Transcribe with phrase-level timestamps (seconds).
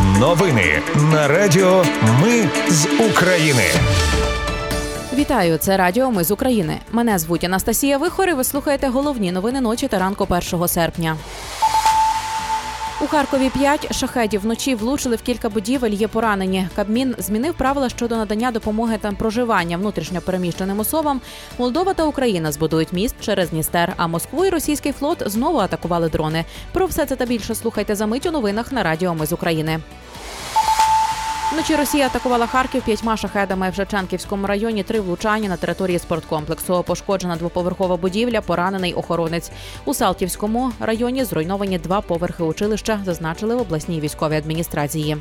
[0.00, 1.84] Новини на Радіо
[2.22, 3.62] Ми з України.
[5.14, 6.78] Вітаю, це Радіо Ми з України.
[6.92, 11.16] Мене звуть Анастасія Вихор і Ви слухаєте головні новини ночі та ранку 1 серпня.
[13.02, 15.90] У Харкові п'ять шахедів вночі влучили в кілька будівель.
[15.90, 16.68] Є поранені.
[16.76, 21.20] Кабмін змінив правила щодо надання допомоги та проживання внутрішньо переміщеним особам.
[21.58, 23.92] Молдова та Україна збудують міст через Дністер.
[23.96, 26.44] А Москву і російський флот знову атакували дрони.
[26.72, 29.80] Про все це та більше слухайте за мить у новинах на Радіо Ми з України.
[31.52, 34.82] Вночі Росія атакувала Харків п'ятьма шахедами в Шевченківському районі.
[34.82, 36.82] Три влучання на території спорткомплексу.
[36.86, 39.50] Пошкоджена двоповерхова будівля, поранений охоронець.
[39.84, 45.16] У Салтівському районі зруйновані два поверхи училища, зазначили в обласній військовій адміністрації.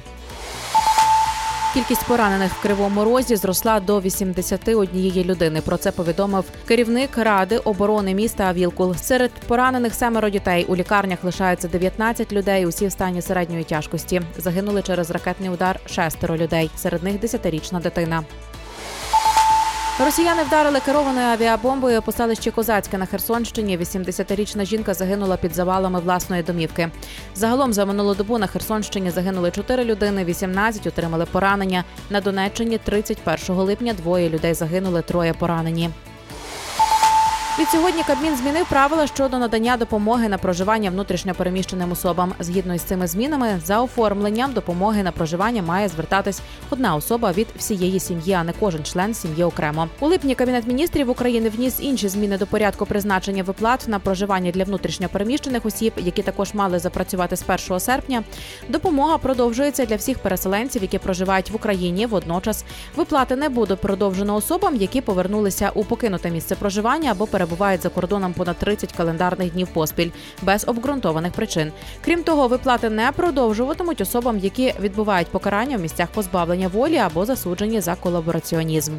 [1.73, 5.61] Кількість поранених в кривому розі зросла до 81 людини.
[5.61, 8.95] Про це повідомив керівник ради оборони міста Авілкул.
[8.95, 12.65] Серед поранених семеро дітей у лікарнях лишається 19 людей.
[12.65, 14.21] Усі в стані середньої тяжкості.
[14.37, 16.69] Загинули через ракетний удар шестеро людей.
[16.75, 18.23] Серед них десятирічна дитина.
[20.05, 23.77] Росіяни вдарили керованою авіабомбою по селищі Козацьке на Херсонщині.
[23.77, 26.89] 80-річна жінка загинула під завалами власної домівки.
[27.35, 31.83] Загалом за минулу добу на Херсонщині загинули 4 людини, 18 отримали поранення.
[32.09, 35.89] На Донеччині 31 липня двоє людей загинули, троє поранені.
[37.59, 42.33] Відсьогодні Кабмін змінив правила щодо надання допомоги на проживання внутрішньо переміщеним особам.
[42.39, 47.99] Згідно з цими змінами, за оформленням допомоги на проживання має звертатись одна особа від всієї
[47.99, 49.87] сім'ї, а не кожен член сім'ї окремо.
[49.99, 54.63] У липні кабінет міністрів України вніс інші зміни до порядку призначення виплат на проживання для
[54.63, 58.23] внутрішньо переміщених осіб, які також мали запрацювати з 1 серпня.
[58.69, 62.05] Допомога продовжується для всіх переселенців, які проживають в Україні.
[62.05, 67.89] Водночас виплати не будуть продовжено особам, які повернулися у покинуте місце проживання або перебувають за
[67.89, 70.09] кордоном понад 30 календарних днів поспіль
[70.41, 71.71] без обґрунтованих причин.
[72.05, 77.81] Крім того, виплати не продовжуватимуть особам, які відбувають покарання в місцях позбавлення волі або засуджені
[77.81, 78.93] за колабораціонізм.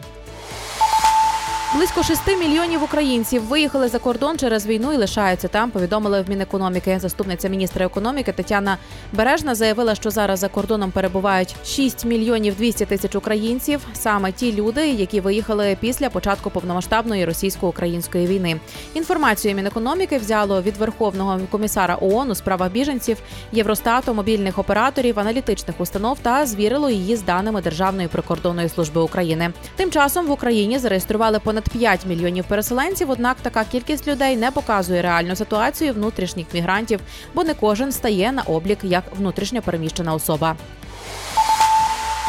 [1.74, 5.70] Близько 6 мільйонів українців виїхали за кордон через війну і лишаються там.
[5.70, 6.98] Повідомили в Мінекономіки.
[7.00, 8.78] Заступниця міністра економіки Тетяна
[9.12, 13.86] Бережна заявила, що зараз за кордоном перебувають 6 мільйонів 200 тисяч українців.
[13.92, 18.60] Саме ті люди, які виїхали після початку повномасштабної російсько-української війни.
[18.94, 23.18] Інформацію Мінекономіки взяло від Верховного комісара ООН у справах біженців,
[23.52, 29.52] Євростату, мобільних операторів, аналітичних установ та звірило її з даними Державної прикордонної служби України.
[29.76, 33.10] Тим часом в Україні зареєстрували понад 5 мільйонів переселенців.
[33.10, 37.00] Однак така кількість людей не показує реальну ситуацію внутрішніх мігрантів,
[37.34, 40.56] бо не кожен стає на облік як внутрішньо переміщена особа.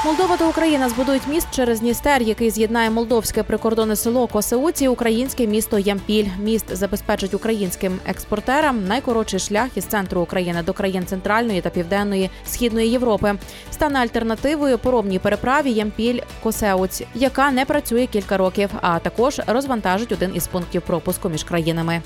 [0.06, 5.80] Молдова та Україна збудують міст через Дністер, який з'єднає молдовське прикордонне село Косеуці, українське місто
[5.80, 6.26] Ямпіль.
[6.40, 12.90] Міст забезпечить українським експортерам найкоротший шлях із центру України до країн Центральної та Південної Східної
[12.90, 13.36] Європи.
[13.72, 20.36] Стане альтернативою поробній переправі Ямпіль Косеуць, яка не працює кілька років, а також розвантажить один
[20.36, 22.02] із пунктів пропуску між країнами.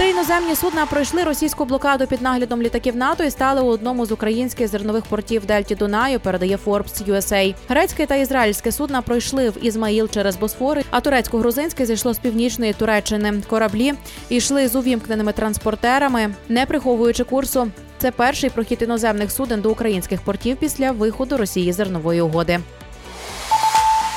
[0.00, 4.12] Три іноземні судна пройшли російську блокаду під наглядом літаків НАТО і стали у одному з
[4.12, 6.20] українських зернових портів Дельті Дунаю.
[6.20, 7.54] Передає Forbes USA.
[7.68, 13.42] Грецьке та ізраїльське судна пройшли в Ізмаїл через Босфори, а турецько-грузинське зійшло з північної Туреччини.
[13.48, 13.94] Кораблі
[14.28, 17.70] йшли з увімкненими транспортерами, не приховуючи курсу.
[17.98, 22.60] Це перший прохід іноземних суден до українських портів після виходу Росії зернової угоди.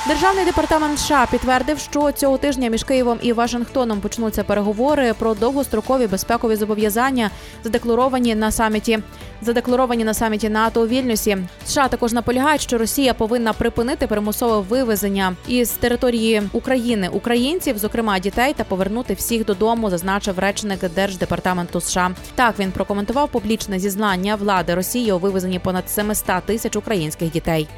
[0.06, 6.06] Державний департамент США підтвердив, що цього тижня між Києвом і Вашингтоном почнуться переговори про довгострокові
[6.06, 7.30] безпекові зобов'язання,
[7.62, 8.98] задекларовані на саміті.
[9.42, 11.38] Задекларовані на саміті НАТО у Вільнюсі.
[11.66, 18.54] США також наполягають, що Росія повинна припинити примусове вивезення із території України українців, зокрема дітей,
[18.56, 22.10] та повернути всіх додому, зазначив речник держдепартаменту США.
[22.34, 27.68] Так він прокоментував публічне зізнання влади Росії у вивезенні понад 700 тисяч українських дітей.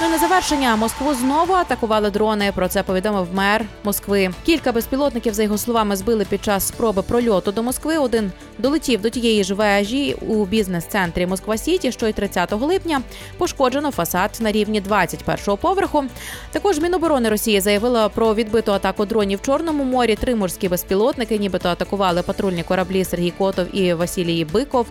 [0.00, 2.52] Ну і на завершення Москву знову атакували дрони.
[2.54, 4.30] Про це повідомив мер Москви.
[4.46, 7.98] Кілька безпілотників, за його словами, збили під час спроби прольоту до Москви.
[7.98, 13.00] Один долетів до тієї ж вежі у бізнес-центрі Москва Сіті, що й 30 липня
[13.38, 16.04] пошкоджено фасад на рівні 21-го поверху.
[16.52, 20.16] Також Міноборони Росії заявила про відбиту атаку дронів в Чорному морі.
[20.16, 24.86] Три морські безпілотники, нібито атакували патрульні кораблі Сергій Котов і Василій Биков.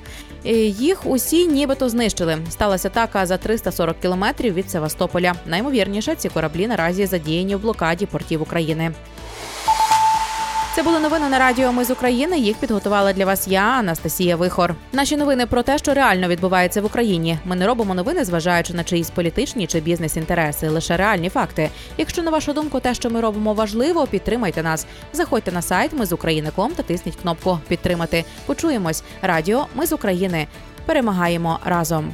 [0.45, 2.37] Е, Їх усі нібито знищили.
[2.49, 5.33] Сталася атака за 340 кілометрів від Севастополя.
[5.45, 8.91] Наймовірніше, ці кораблі наразі задіяні в блокаді портів України.
[10.75, 11.73] Це були новини на радіо.
[11.73, 12.39] Ми з України.
[12.39, 14.75] Їх підготувала для вас я, Анастасія Вихор.
[14.91, 17.37] Наші новини про те, що реально відбувається в Україні.
[17.45, 21.69] Ми не робимо новини, зважаючи на чиїсь політичні чи бізнес-інтереси, лише реальні факти.
[21.97, 24.85] Якщо на вашу думку, те, що ми робимо, важливо, підтримайте нас.
[25.13, 28.25] Заходьте на сайт Ми з України.ком та тисніть кнопку Підтримати.
[28.45, 29.03] Почуємось.
[29.21, 30.47] Радіо Ми з України.
[30.85, 32.13] Перемагаємо разом.